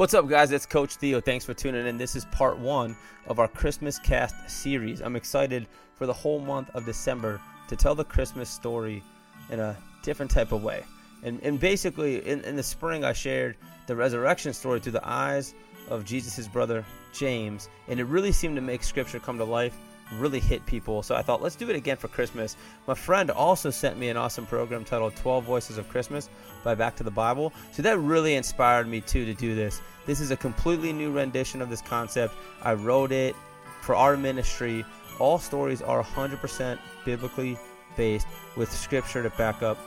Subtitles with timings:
[0.00, 0.50] What's up, guys?
[0.50, 1.20] It's Coach Theo.
[1.20, 1.98] Thanks for tuning in.
[1.98, 5.02] This is part one of our Christmas cast series.
[5.02, 7.38] I'm excited for the whole month of December
[7.68, 9.02] to tell the Christmas story
[9.50, 10.84] in a different type of way.
[11.22, 15.54] And, and basically, in, in the spring, I shared the resurrection story through the eyes
[15.90, 16.82] of Jesus' brother
[17.12, 19.76] James, and it really seemed to make Scripture come to life
[20.12, 21.02] really hit people.
[21.02, 22.56] So I thought, let's do it again for Christmas.
[22.86, 26.28] My friend also sent me an awesome program titled 12 Voices of Christmas
[26.64, 27.52] by Back to the Bible.
[27.72, 29.80] So that really inspired me too to do this.
[30.06, 32.34] This is a completely new rendition of this concept.
[32.62, 33.36] I wrote it
[33.82, 34.84] for our ministry.
[35.18, 37.58] All stories are 100% biblically
[37.96, 39.78] based with scripture to back up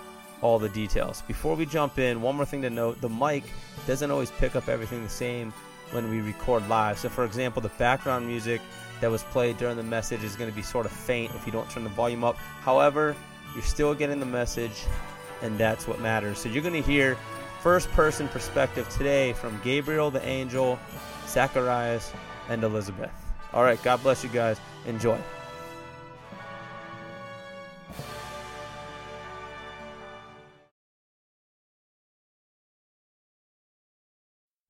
[0.42, 1.24] all the details.
[1.28, 3.44] Before we jump in, one more thing to note the mic
[3.88, 5.54] doesn't always pick up everything the same
[5.94, 7.00] when we record live.
[7.00, 8.62] So, for example, the background music
[9.00, 11.52] that was played during the message is going to be sort of faint if you
[11.52, 12.36] don't turn the volume up.
[12.36, 13.16] However,
[13.54, 14.86] you're still getting the message,
[15.42, 16.40] and that's what matters.
[16.40, 17.18] So, you're going to hear
[17.62, 20.78] first person perspective today from Gabriel the angel,
[21.28, 22.12] Zacharias,
[22.50, 23.12] and Elizabeth.
[23.54, 24.60] All right, God bless you guys.
[24.86, 25.18] Enjoy.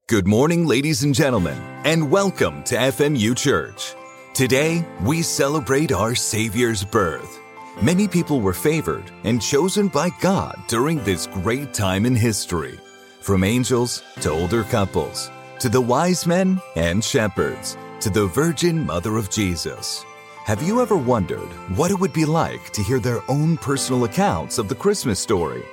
[0.10, 3.96] Good morning, ladies and gentlemen, and welcome to FMU Church.
[4.34, 7.40] Today, we celebrate our Savior's birth.
[7.82, 12.78] Many people were favored and chosen by God during this great time in history.
[13.22, 19.16] From angels to older couples, to the wise men and shepherds, to the Virgin Mother
[19.16, 20.04] of Jesus.
[20.44, 24.58] Have you ever wondered what it would be like to hear their own personal accounts
[24.58, 25.64] of the Christmas story?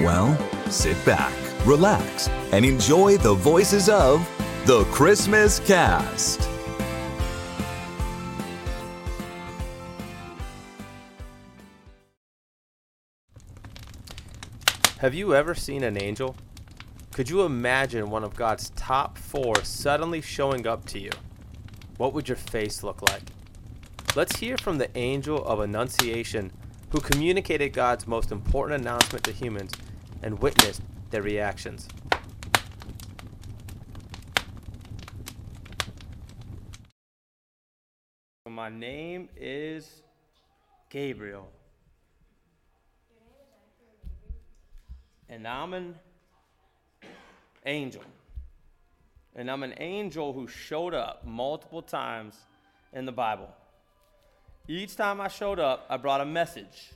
[0.00, 0.36] Well,
[0.70, 1.32] sit back,
[1.66, 4.26] relax, and enjoy the voices of
[4.66, 6.48] the Christmas Cast.
[14.98, 16.36] Have you ever seen an angel?
[17.12, 21.10] Could you imagine one of God's top four suddenly showing up to you?
[21.96, 23.22] What would your face look like?
[24.14, 26.52] Let's hear from the angel of Annunciation
[26.90, 29.72] who communicated God's most important announcement to humans
[30.22, 31.88] and witnessed their reactions.
[38.48, 40.02] My name is
[40.88, 41.48] Gabriel.
[45.28, 45.94] And I'm an
[47.66, 48.02] angel.
[49.34, 52.34] And I'm an angel who showed up multiple times
[52.92, 53.50] in the Bible.
[54.68, 56.92] Each time I showed up, I brought a message.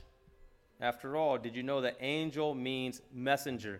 [0.81, 3.79] After all, did you know that angel means messenger?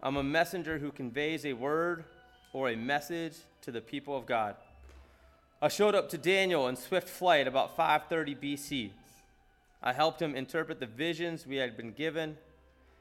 [0.00, 2.04] I'm a messenger who conveys a word
[2.52, 4.54] or a message to the people of God.
[5.60, 8.90] I showed up to Daniel in swift flight about 530 BC.
[9.82, 12.36] I helped him interpret the visions we had been given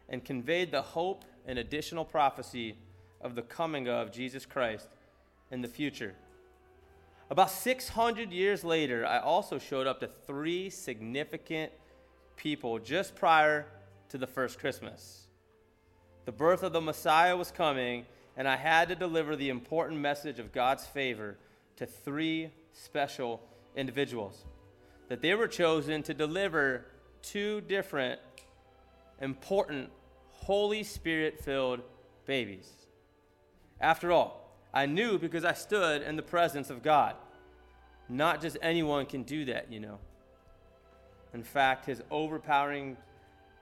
[0.09, 2.75] and conveyed the hope and additional prophecy
[3.21, 4.87] of the coming of Jesus Christ
[5.51, 6.15] in the future.
[7.29, 11.71] About 600 years later, I also showed up to three significant
[12.37, 13.67] people just prior
[14.09, 15.26] to the first Christmas.
[16.27, 18.05] The birth of the Messiah was coming,
[18.35, 21.37] and I had to deliver the important message of God's favor
[21.77, 23.41] to three special
[23.77, 24.43] individuals.
[25.07, 26.83] That they were chosen to deliver
[27.21, 28.19] two different,
[29.21, 29.89] important,
[30.31, 31.79] Holy Spirit filled
[32.25, 32.69] babies.
[33.79, 37.15] After all, I knew because I stood in the presence of God.
[38.09, 39.99] Not just anyone can do that, you know.
[41.33, 42.97] In fact, his overpowering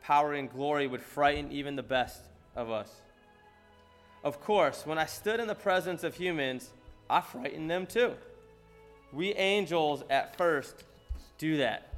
[0.01, 2.23] power and glory would frighten even the best
[2.55, 2.89] of us.
[4.23, 6.71] Of course, when I stood in the presence of humans,
[7.09, 8.13] I frightened them too.
[9.13, 10.83] We angels at first
[11.37, 11.93] do that.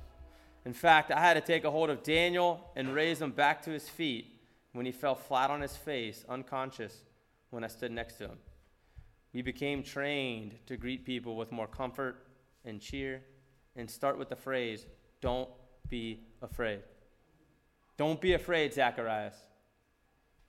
[0.66, 3.70] In fact, I had to take a hold of Daniel and raise him back to
[3.70, 4.28] his feet
[4.74, 7.04] when he fell flat on his face, unconscious,
[7.50, 8.38] when I stood next to him.
[9.34, 12.28] We became trained to greet people with more comfort
[12.66, 13.22] and cheer
[13.76, 14.86] and start with the phrase,
[15.22, 15.50] Don't
[15.90, 16.82] be afraid.
[17.96, 19.36] Don't be afraid, Zacharias.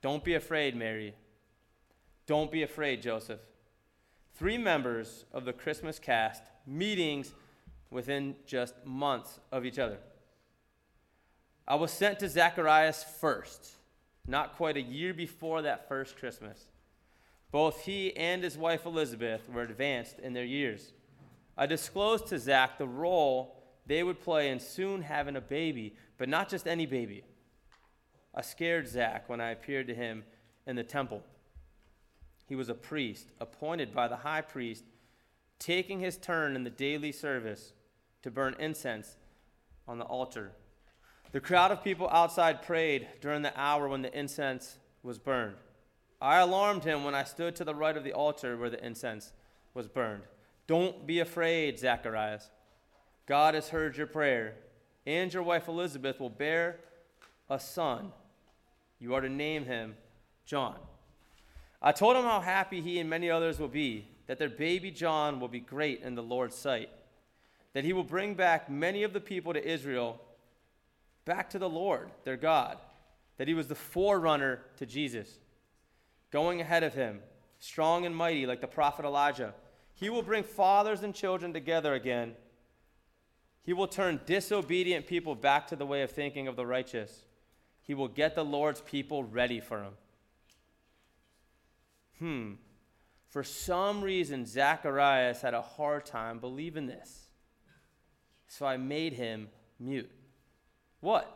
[0.01, 1.13] Don't be afraid, Mary.
[2.25, 3.39] Don't be afraid, Joseph.
[4.35, 7.33] Three members of the Christmas cast, meetings
[7.91, 9.97] within just months of each other.
[11.67, 13.75] I was sent to Zacharias first,
[14.27, 16.65] not quite a year before that first Christmas.
[17.51, 20.93] Both he and his wife Elizabeth were advanced in their years.
[21.57, 26.29] I disclosed to Zach the role they would play in soon having a baby, but
[26.29, 27.23] not just any baby.
[28.33, 30.23] I scared Zach when I appeared to him
[30.65, 31.23] in the temple.
[32.47, 34.83] He was a priest, appointed by the high priest,
[35.59, 37.73] taking his turn in the daily service
[38.23, 39.17] to burn incense
[39.87, 40.51] on the altar.
[41.31, 45.57] The crowd of people outside prayed during the hour when the incense was burned.
[46.21, 49.31] I alarmed him when I stood to the right of the altar where the incense
[49.73, 50.23] was burned.
[50.67, 52.49] Don't be afraid, Zacharias.
[53.25, 54.55] God has heard your prayer,
[55.05, 56.79] and your wife Elizabeth will bear
[57.49, 58.11] a son.
[58.99, 59.95] You are to name him
[60.45, 60.75] John.
[61.81, 65.39] I told him how happy he and many others will be, that their baby John
[65.39, 66.89] will be great in the Lord's sight,
[67.73, 70.19] that he will bring back many of the people to Israel
[71.23, 72.77] back to the Lord, their God,
[73.37, 75.39] that he was the forerunner to Jesus,
[76.31, 77.21] going ahead of him,
[77.59, 79.53] strong and mighty like the prophet Elijah.
[79.93, 82.33] He will bring fathers and children together again.
[83.63, 87.25] He will turn disobedient people back to the way of thinking of the righteous.
[87.81, 89.93] He will get the Lord's people ready for him.
[92.19, 92.53] Hmm.
[93.29, 97.29] For some reason, Zacharias had a hard time believing this.
[98.47, 99.49] So I made him
[99.79, 100.09] mute.
[100.99, 101.35] What?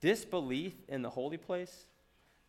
[0.00, 1.86] Disbelief in the holy place?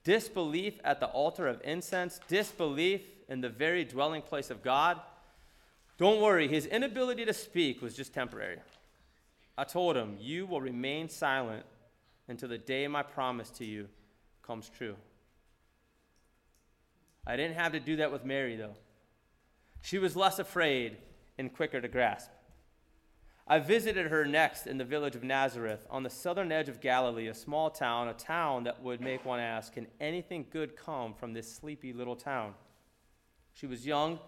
[0.03, 2.19] Disbelief at the altar of incense?
[2.27, 4.99] Disbelief in the very dwelling place of God?
[5.97, 8.59] Don't worry, his inability to speak was just temporary.
[9.57, 11.65] I told him, You will remain silent
[12.27, 13.88] until the day my promise to you
[14.42, 14.95] comes true.
[17.27, 18.75] I didn't have to do that with Mary, though.
[19.81, 20.98] She was less afraid
[21.38, 22.30] and quicker to grasp.
[23.48, 27.27] I visited her next in the village of Nazareth on the southern edge of Galilee,
[27.27, 31.33] a small town, a town that would make one ask, Can anything good come from
[31.33, 32.56] this sleepy little town?
[33.54, 34.19] She was young,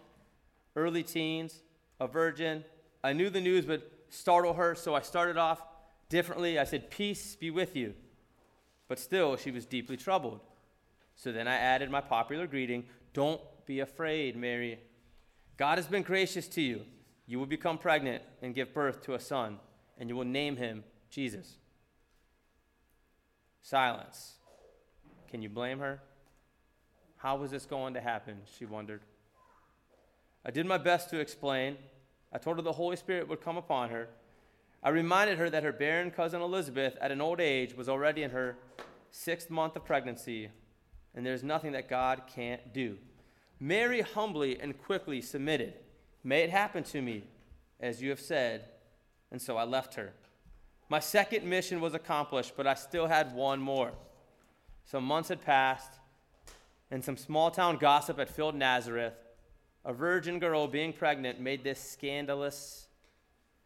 [0.75, 1.61] early teens,
[1.99, 2.63] a virgin.
[3.03, 5.63] I knew the news would startle her, so I started off
[6.09, 6.59] differently.
[6.59, 7.93] I said, Peace be with you.
[8.87, 10.39] But still, she was deeply troubled.
[11.15, 14.79] So then I added my popular greeting Don't be afraid, Mary.
[15.57, 16.81] God has been gracious to you.
[17.25, 19.59] You will become pregnant and give birth to a son,
[19.97, 21.57] and you will name him Jesus.
[23.61, 24.35] Silence.
[25.29, 26.01] Can you blame her?
[27.17, 28.37] How was this going to happen?
[28.57, 29.01] She wondered.
[30.45, 31.75] I did my best to explain.
[32.31, 34.07] I told her the Holy Spirit would come upon her.
[34.83, 38.31] I reminded her that her barren cousin Elizabeth, at an old age, was already in
[38.31, 38.57] her
[39.11, 40.49] sixth month of pregnancy,
[41.15, 42.97] and there's nothing that God can't do.
[43.59, 45.73] Mary humbly and quickly submitted.
[46.23, 47.23] May it happen to me,
[47.79, 48.65] as you have said.
[49.31, 50.13] And so I left her.
[50.89, 53.91] My second mission was accomplished, but I still had one more.
[54.85, 55.99] Some months had passed,
[56.91, 59.15] and some small town gossip had filled Nazareth.
[59.83, 62.87] A virgin girl being pregnant made this scandalous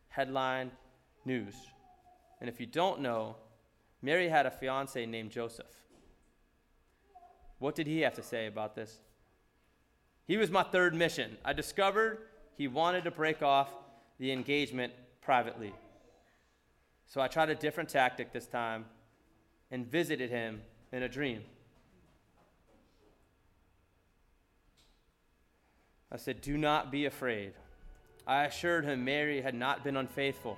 [0.07, 0.71] headline
[1.25, 1.56] news.
[2.39, 3.35] And if you don't know,
[4.01, 5.68] Mary had a fiance named Joseph.
[7.59, 9.00] What did he have to say about this?
[10.25, 11.38] He was my third mission.
[11.45, 12.19] I discovered
[12.56, 13.69] he wanted to break off
[14.18, 15.73] the engagement privately.
[17.06, 18.85] So I tried a different tactic this time
[19.69, 21.41] and visited him in a dream.
[26.12, 27.53] I said, Do not be afraid.
[28.25, 30.57] I assured him Mary had not been unfaithful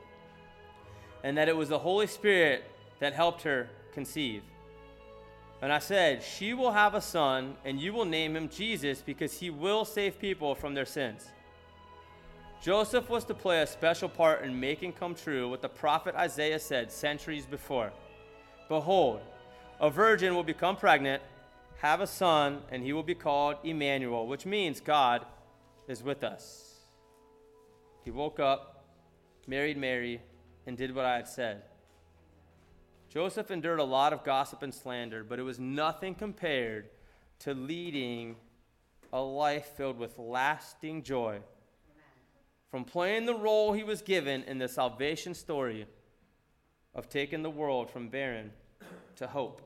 [1.24, 2.64] and that it was the Holy Spirit
[3.00, 4.44] that helped her conceive.
[5.62, 9.40] And I said, She will have a son, and you will name him Jesus because
[9.40, 11.32] he will save people from their sins.
[12.62, 16.60] Joseph was to play a special part in making come true what the prophet Isaiah
[16.60, 17.92] said centuries before
[18.70, 19.22] Behold,
[19.80, 21.22] a virgin will become pregnant,
[21.80, 25.26] have a son, and he will be called Emmanuel, which means God
[25.88, 26.76] is with us.
[28.04, 28.86] He woke up,
[29.48, 30.22] married Mary,
[30.66, 31.64] and did what I had said.
[33.10, 36.90] Joseph endured a lot of gossip and slander, but it was nothing compared
[37.40, 38.36] to leading
[39.12, 41.40] a life filled with lasting joy
[42.72, 45.86] from playing the role he was given in the salvation story
[46.96, 48.52] of taking the world from barren
[49.16, 49.62] to hope.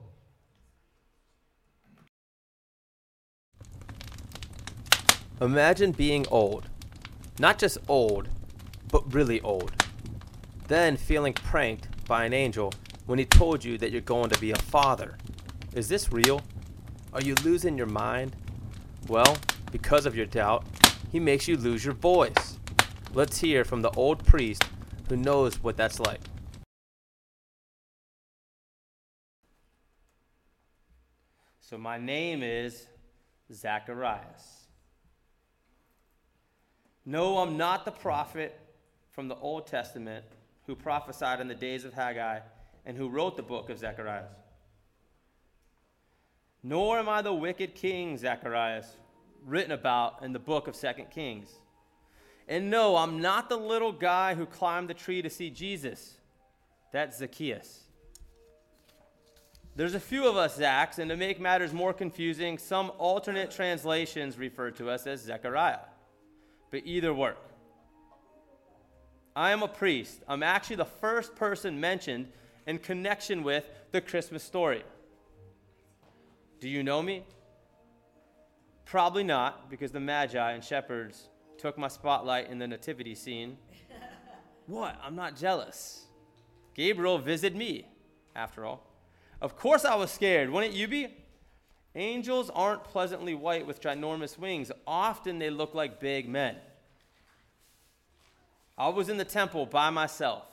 [5.40, 6.68] Imagine being old.
[7.38, 8.28] Not just old,
[8.90, 9.77] but really old.
[10.68, 12.74] Then feeling pranked by an angel
[13.06, 15.16] when he told you that you're going to be a father.
[15.74, 16.42] Is this real?
[17.14, 18.36] Are you losing your mind?
[19.08, 19.38] Well,
[19.72, 20.66] because of your doubt,
[21.10, 22.58] he makes you lose your voice.
[23.14, 24.62] Let's hear from the old priest
[25.08, 26.20] who knows what that's like.
[31.60, 32.88] So, my name is
[33.50, 34.66] Zacharias.
[37.06, 38.58] No, I'm not the prophet
[39.12, 40.24] from the Old Testament
[40.68, 42.40] who prophesied in the days of Haggai
[42.84, 44.30] and who wrote the book of Zacharias.
[46.62, 48.86] Nor am I the wicked king, Zacharias,
[49.46, 51.48] written about in the book of Second Kings.
[52.46, 56.18] And no, I'm not the little guy who climbed the tree to see Jesus.
[56.92, 57.84] That's Zacchaeus.
[59.74, 64.36] There's a few of us Zachs, and to make matters more confusing, some alternate translations
[64.36, 65.78] refer to us as Zechariah.
[66.70, 67.47] But either work.
[69.38, 70.20] I am a priest.
[70.26, 72.26] I'm actually the first person mentioned
[72.66, 74.82] in connection with the Christmas story.
[76.58, 77.22] Do you know me?
[78.84, 83.56] Probably not, because the Magi and shepherds took my spotlight in the nativity scene.
[84.66, 84.98] what?
[85.04, 86.06] I'm not jealous.
[86.74, 87.86] Gabriel visited me,
[88.34, 88.90] after all.
[89.40, 90.50] Of course I was scared.
[90.50, 91.14] Wouldn't you be?
[91.94, 94.72] Angels aren't pleasantly white with ginormous wings.
[94.84, 96.56] Often they look like big men.
[98.78, 100.44] I was in the temple by myself.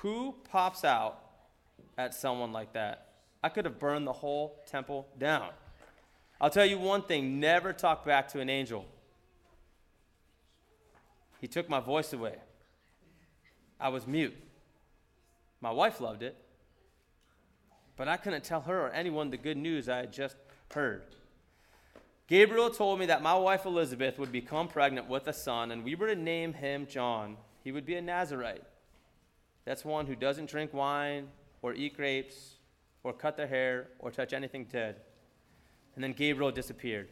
[0.00, 1.18] Who pops out
[1.96, 3.08] at someone like that?
[3.42, 5.48] I could have burned the whole temple down.
[6.40, 8.84] I'll tell you one thing never talk back to an angel.
[11.40, 12.36] He took my voice away.
[13.80, 14.36] I was mute.
[15.60, 16.36] My wife loved it
[17.96, 20.36] but I couldn't tell her or anyone the good news I had just
[20.72, 21.02] heard.
[22.28, 25.94] Gabriel told me that my wife Elizabeth would become pregnant with a son, and we
[25.94, 27.36] were to name him John.
[27.62, 28.64] He would be a Nazarite.
[29.64, 31.28] That's one who doesn't drink wine
[31.62, 32.56] or eat grapes
[33.04, 34.96] or cut their hair or touch anything dead.
[35.94, 37.08] And then Gabriel disappeared.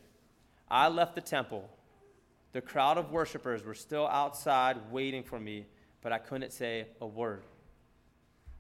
[0.69, 1.69] I left the temple.
[2.53, 5.67] The crowd of worshipers were still outside waiting for me,
[6.03, 7.45] but I couldn't say a word.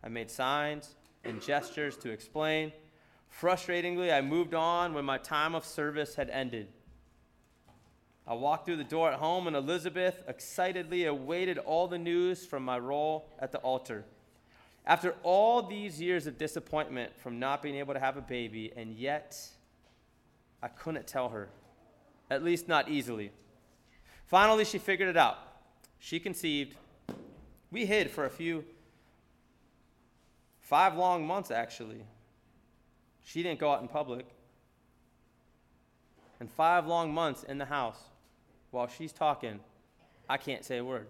[0.02, 0.94] I made signs
[1.24, 2.72] and gestures to explain.
[3.40, 6.68] Frustratingly, I moved on when my time of service had ended.
[8.26, 12.64] I walked through the door at home, and Elizabeth excitedly awaited all the news from
[12.64, 14.04] my role at the altar.
[14.86, 18.94] After all these years of disappointment from not being able to have a baby, and
[18.94, 19.38] yet
[20.62, 21.48] I couldn't tell her,
[22.30, 23.32] at least not easily.
[24.26, 25.38] Finally, she figured it out.
[25.98, 26.76] She conceived.
[27.70, 28.64] We hid for a few
[30.64, 32.00] Five long months, actually.
[33.24, 34.26] She didn't go out in public.
[36.40, 37.98] And five long months in the house
[38.70, 39.60] while she's talking,
[40.28, 41.06] I can't say a word.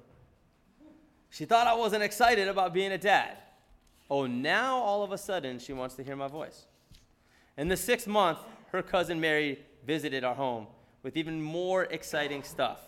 [1.30, 3.37] She thought I wasn't excited about being a dad.
[4.09, 6.66] Oh, now all of a sudden she wants to hear my voice.
[7.56, 8.38] In the sixth month,
[8.71, 10.66] her cousin Mary visited our home
[11.02, 12.80] with even more exciting stuff,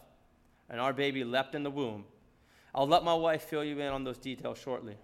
[0.69, 2.05] and our baby leapt in the womb.
[2.75, 4.97] I'll let my wife fill you in on those details shortly.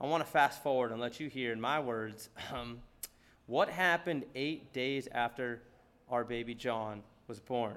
[0.00, 2.80] I want to fast forward and let you hear in my words um,
[3.52, 5.60] what happened eight days after
[6.08, 7.74] our baby John was born.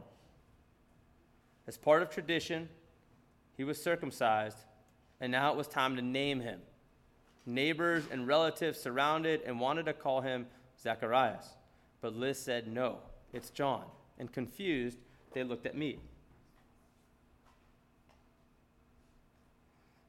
[1.67, 2.70] As part of tradition,
[3.58, 4.58] he was circumcised,
[5.20, 6.62] and now it was time to name him.
[7.46, 10.48] Neighbors and relatives surrounded and wanted to call him
[10.82, 11.46] Zacharias,
[12.00, 13.00] but Liz said, No,
[13.34, 13.84] it's John.
[14.17, 14.98] And confused,
[15.34, 16.00] they looked at me.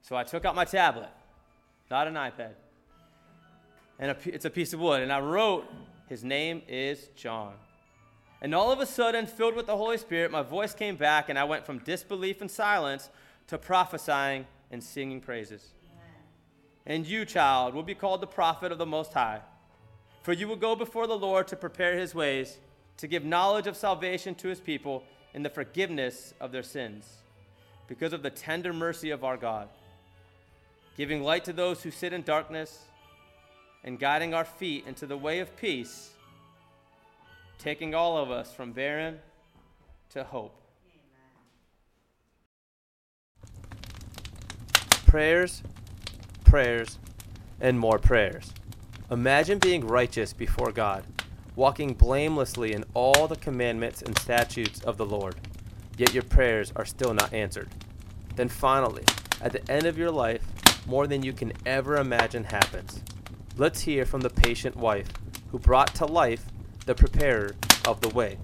[0.01, 1.11] So I took out my tablet
[1.91, 2.53] not an iPad.
[3.99, 5.03] And a, it's a piece of wood.
[5.03, 5.65] And I wrote,
[6.09, 7.55] His name is John.
[8.43, 11.39] And all of a sudden, filled with the Holy Spirit, my voice came back, and
[11.39, 13.09] I went from disbelief and silence
[13.47, 15.73] to prophesying and singing praises.
[16.85, 19.41] And you, child, will be called the prophet of the Most High.
[20.23, 22.59] For you will go before the Lord to prepare his ways,
[22.99, 25.03] to give knowledge of salvation to his people
[25.35, 27.07] in the forgiveness of their sins,
[27.89, 29.69] because of the tender mercy of our God
[30.97, 32.85] giving light to those who sit in darkness,
[33.87, 36.11] and guiding our feet into the way of peace,
[37.59, 39.19] taking all of us from barren
[40.11, 40.61] to hope.
[45.07, 45.63] Prayers,
[46.45, 46.99] prayers,
[47.61, 48.53] and more prayers.
[49.11, 51.05] Imagine being righteous before God,
[51.55, 55.37] walking blamelessly in all the commandments and statutes of the Lord,
[55.97, 57.69] yet your prayers are still not answered.
[58.35, 59.05] Then finally,
[59.41, 60.43] at the end of your life,
[60.87, 63.01] more than you can ever imagine happens.
[63.59, 65.09] Let's hear from the patient wife
[65.51, 66.45] who brought to life
[66.85, 68.37] the preparer of the way.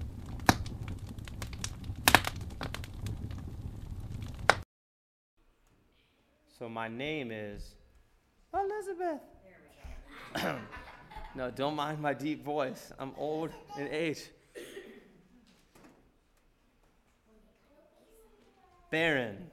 [6.57, 7.75] So, my name is
[8.55, 9.21] Elizabeth.
[11.35, 12.91] no, don't mind my deep voice.
[12.97, 14.23] I'm old in age.
[18.89, 19.51] Barren,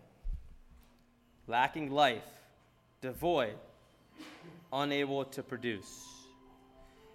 [1.47, 2.25] lacking life
[3.03, 3.57] devoid,
[4.73, 6.07] unable to produce.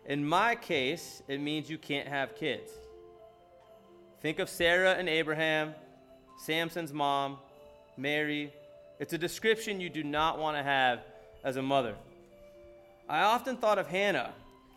[0.05, 2.71] In my case, it means you can't have kids.
[4.21, 5.73] Think of Sarah and Abraham,
[6.37, 7.37] Samson's mom,
[7.97, 8.51] Mary.
[8.99, 10.99] It's a description you do not want to have
[11.43, 11.95] as a mother.
[13.07, 14.33] I often thought of Hannah.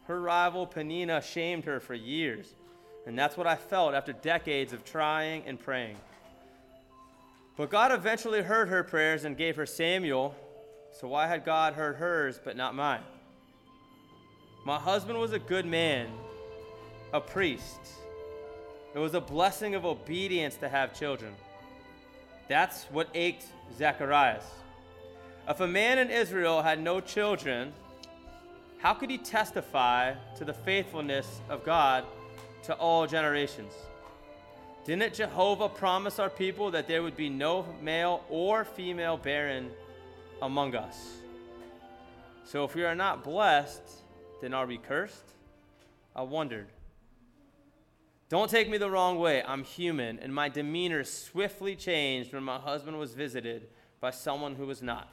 [0.07, 2.55] Her rival Peninnah shamed her for years,
[3.07, 5.97] and that's what I felt after decades of trying and praying.
[7.57, 10.35] But God eventually heard her prayers and gave her Samuel,
[10.93, 13.03] so why had God heard hers but not mine?
[14.65, 16.09] My husband was a good man,
[17.13, 17.81] a priest.
[18.95, 21.35] It was a blessing of obedience to have children.
[22.49, 24.45] That's what ached Zacharias.
[25.49, 27.73] If a man in Israel had no children,
[28.79, 32.05] how could he testify to the faithfulness of God
[32.65, 33.73] to all generations?
[34.85, 39.71] Didn't Jehovah promise our people that there would be no male or female barren
[40.43, 41.19] among us?
[42.45, 43.83] So if we are not blessed,
[44.41, 45.35] then are we cursed?
[46.15, 46.69] I wondered.
[48.29, 49.43] Don't take me the wrong way.
[49.43, 53.69] I'm human, and my demeanor swiftly changed when my husband was visited
[54.01, 55.13] by someone who was not.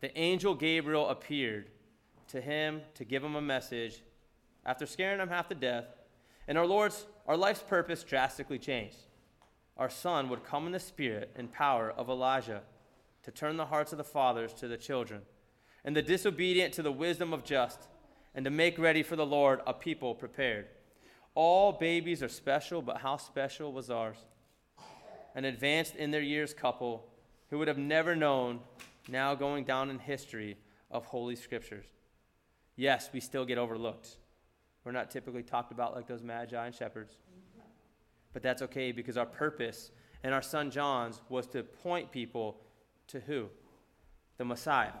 [0.00, 1.70] The angel Gabriel appeared
[2.28, 4.02] to him to give him a message
[4.64, 5.86] after scaring him half to death.
[6.48, 8.98] And our Lord's, our life's purpose drastically changed.
[9.76, 12.62] Our son would come in the spirit and power of Elijah
[13.26, 15.20] to turn the hearts of the fathers to the children,
[15.84, 17.88] and the disobedient to the wisdom of just,
[18.36, 20.66] and to make ready for the Lord a people prepared.
[21.34, 24.16] All babies are special, but how special was ours?
[25.34, 27.04] An advanced in their years couple
[27.50, 28.60] who would have never known,
[29.08, 30.56] now going down in history
[30.92, 31.86] of Holy Scriptures.
[32.76, 34.18] Yes, we still get overlooked.
[34.84, 37.16] We're not typically talked about like those magi and shepherds.
[38.32, 39.90] But that's okay because our purpose
[40.22, 42.58] and our son John's was to point people
[43.08, 43.46] to who?
[44.38, 44.92] The Messiah.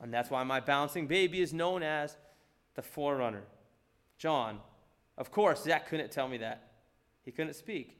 [0.00, 2.16] And that's why my bouncing baby is known as
[2.74, 3.44] the forerunner.
[4.18, 4.60] John.
[5.18, 6.68] Of course, Zach couldn't tell me that.
[7.24, 7.96] He couldn't speak.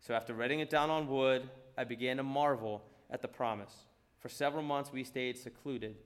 [0.00, 3.84] So after writing it down on wood, I began to marvel at the promise.
[4.20, 5.96] For several months, we stayed secluded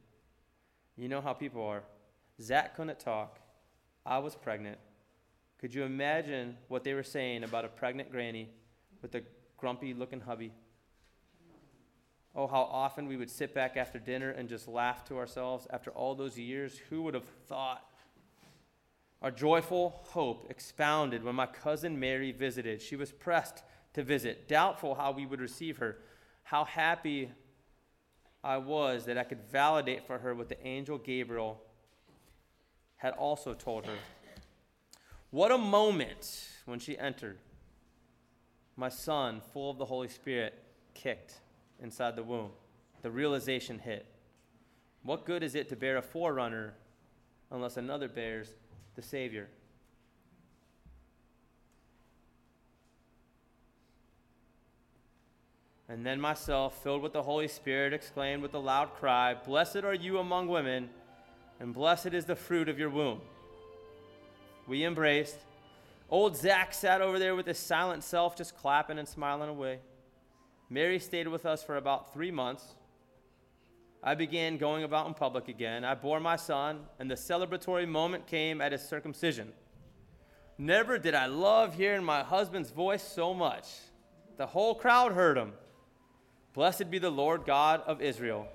[0.97, 1.83] you know how people are.
[2.41, 3.39] Zach couldn't talk.
[4.07, 4.79] I was pregnant.
[5.59, 8.51] Could you imagine what they were saying about a pregnant granny
[9.03, 9.23] with a
[9.57, 10.53] grumpy looking hubby?
[12.37, 15.91] Oh, how often we would sit back after dinner and just laugh to ourselves after
[15.93, 16.81] all those years.
[16.91, 17.87] Who would have thought?
[19.23, 22.83] Our joyful hope expounded when my cousin Mary visited.
[22.83, 23.63] She was pressed
[23.95, 25.99] to visit, doubtful how we would receive her.
[26.43, 27.31] How happy
[28.43, 31.63] I was that I could validate for her what the angel Gabriel
[32.97, 33.97] had also told her.
[35.31, 37.39] What a moment when she entered.
[38.77, 40.55] My son, full of the Holy Spirit,
[40.95, 41.41] kicked
[41.85, 42.51] inside the womb.
[43.03, 44.07] The realization hit.
[45.05, 46.75] What good is it to bear a forerunner
[47.51, 48.49] unless another bears
[48.97, 49.49] the Savior?
[55.87, 59.93] And then myself, filled with the Holy Spirit, exclaimed with a loud cry, Blessed are
[59.93, 60.89] you among women,
[61.61, 63.21] and blessed is the fruit of your womb.
[64.67, 65.37] We embraced.
[66.09, 69.81] Old Zach sat over there with his silent self, just clapping and smiling away.
[70.75, 72.75] Mary stayed with us for about three months.
[74.03, 75.85] I began going about in public again.
[75.85, 79.53] I bore my son, and the celebratory moment came at his circumcision.
[80.59, 83.69] Never did I love hearing my husband's voice so much.
[84.37, 85.53] The whole crowd heard him.
[86.55, 88.49] Blessed be the Lord God of Israel,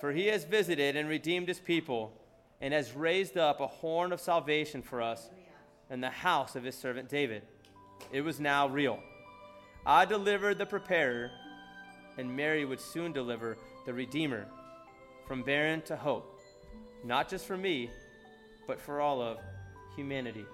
[0.00, 2.20] for he has visited and redeemed his people,
[2.60, 5.30] and has raised up a horn of salvation for us
[5.88, 7.42] in the house of his servant David.
[8.10, 8.98] It was now real.
[9.86, 11.30] I delivered the preparer,
[12.18, 14.46] and Mary would soon deliver the Redeemer
[15.26, 16.40] from barren to hope,
[17.04, 17.90] not just for me,
[18.66, 19.38] but for all of
[19.96, 20.44] humanity.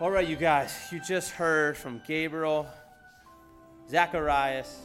[0.00, 2.66] All right, you guys, you just heard from Gabriel,
[3.88, 4.80] Zacharias,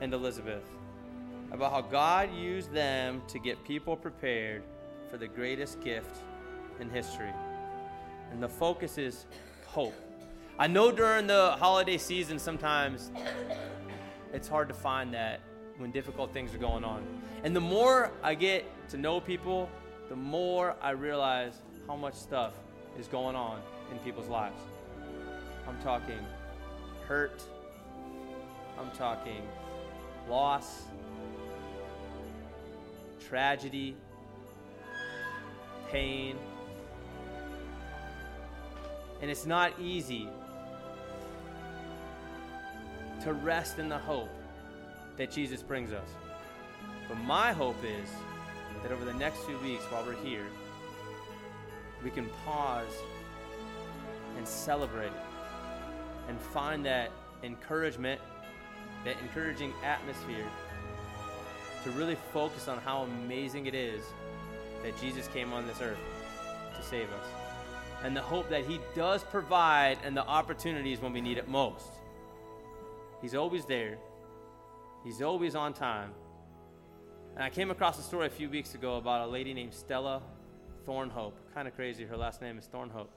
[0.00, 0.64] and Elizabeth
[1.52, 4.62] about how God used them to get people prepared
[5.10, 6.16] for the greatest gift
[6.80, 7.32] in history.
[8.30, 9.26] And the focus is
[9.66, 9.94] hope.
[10.58, 13.10] I know during the holiday season sometimes
[14.32, 15.40] it's hard to find that
[15.78, 17.02] when difficult things are going on.
[17.44, 19.70] And the more I get to know people,
[20.08, 22.52] the more I realize how much stuff
[22.98, 24.60] is going on in people's lives.
[25.66, 26.18] I'm talking
[27.06, 27.42] hurt,
[28.78, 29.42] I'm talking
[30.28, 30.82] loss,
[33.28, 33.96] tragedy,
[35.90, 36.36] pain.
[39.20, 40.28] And it's not easy
[43.22, 44.30] to rest in the hope
[45.16, 46.08] that Jesus brings us.
[47.08, 48.08] But my hope is
[48.82, 50.46] that over the next few weeks while we're here,
[52.02, 52.92] we can pause
[54.38, 55.12] and celebrate
[56.28, 57.10] and find that
[57.42, 58.20] encouragement,
[59.04, 60.46] that encouraging atmosphere
[61.84, 64.02] to really focus on how amazing it is
[64.82, 65.98] that Jesus came on this earth
[66.76, 67.49] to save us.
[68.02, 71.92] And the hope that He does provide and the opportunities when we need it most.
[73.20, 73.98] He's always there.
[75.04, 76.12] He's always on time.
[77.34, 80.22] And I came across a story a few weeks ago about a lady named Stella
[80.86, 81.34] Thornhope.
[81.54, 82.04] Kind of crazy.
[82.04, 83.08] Her last name is Thornhope.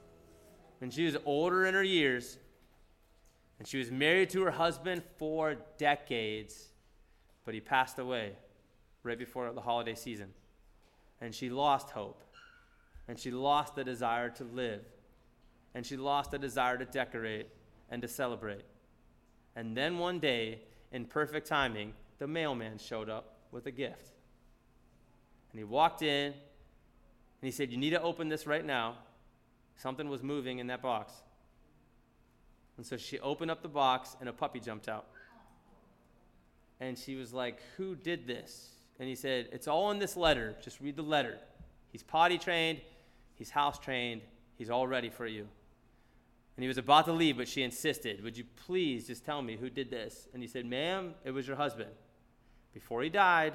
[0.82, 2.38] And she was older in her years,
[3.58, 6.74] and she was married to her husband for decades,
[7.46, 8.34] but he passed away
[9.04, 10.34] right before the holiday season.
[11.22, 12.22] And she lost hope,
[13.08, 14.82] and she lost the desire to live,
[15.76, 17.48] and she lost the desire to decorate
[17.90, 18.64] and to celebrate.
[19.56, 20.60] And then one day,
[20.92, 24.12] in perfect timing, the mailman showed up with a gift.
[25.52, 26.34] And he walked in and
[27.42, 28.96] he said, You need to open this right now.
[29.76, 31.14] Something was moving in that box.
[32.78, 35.08] And so she opened up the box and a puppy jumped out.
[36.80, 38.70] And she was like, Who did this?
[39.00, 40.56] And he said, It's all in this letter.
[40.64, 41.38] Just read the letter.
[41.92, 42.82] He's potty trained,
[43.36, 44.22] he's house trained,
[44.58, 45.48] he's all ready for you.
[46.56, 49.58] And he was about to leave, but she insisted, Would you please just tell me
[49.58, 50.28] who did this?
[50.34, 51.90] And he said, Ma'am, it was your husband.
[52.74, 53.54] Before he died,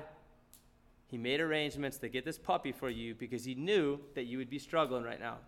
[1.07, 4.51] he made arrangements to get this puppy for you because he knew that you would
[4.51, 5.38] be struggling right now.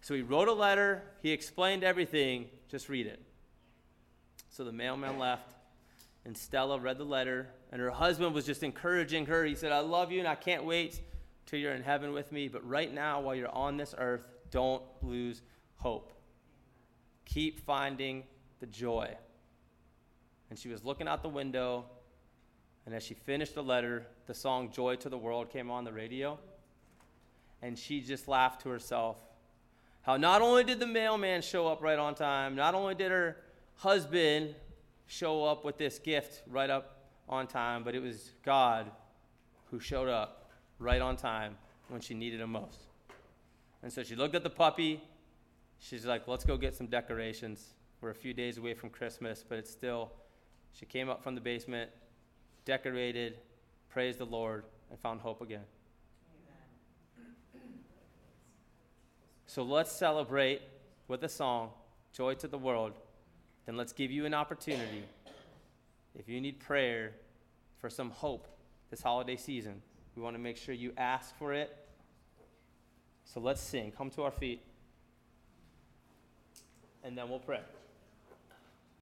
[0.00, 2.46] So he wrote a letter, he explained everything.
[2.68, 3.20] Just read it.
[4.50, 5.54] So the mailman left,
[6.24, 9.44] and Stella read the letter, and her husband was just encouraging her.
[9.44, 11.00] He said, I love you, and I can't wait
[11.48, 12.46] till you're in heaven with me.
[12.46, 15.42] But right now, while you're on this earth, don't lose
[15.76, 16.12] hope.
[17.24, 18.24] Keep finding
[18.60, 19.16] the joy.
[20.50, 21.84] And she was looking out the window,
[22.86, 25.92] and as she finished the letter, the song Joy to the World came on the
[25.92, 26.38] radio.
[27.60, 29.16] And she just laughed to herself.
[30.02, 33.36] How not only did the mailman show up right on time, not only did her
[33.76, 34.54] husband
[35.06, 38.90] show up with this gift right up on time, but it was God
[39.70, 40.47] who showed up
[40.78, 41.56] right on time
[41.88, 42.80] when she needed him most.
[43.82, 45.00] And so she looked at the puppy
[45.78, 47.74] she's like, let's go get some decorations.
[48.00, 50.12] We're a few days away from Christmas, but it's still,
[50.72, 51.90] she came up from the basement,
[52.64, 53.38] decorated,
[53.88, 55.64] praised the Lord, and found hope again.
[59.46, 60.60] So let's celebrate
[61.08, 61.70] with a song,
[62.12, 62.92] Joy to the World.
[63.64, 65.04] Then let's give you an opportunity.
[66.14, 67.12] If you need prayer
[67.78, 68.46] for some hope
[68.90, 69.80] this holiday season,
[70.18, 71.76] we want to make sure you ask for it.
[73.24, 73.92] So let's sing.
[73.96, 74.60] Come to our feet
[77.04, 77.60] and then we'll pray.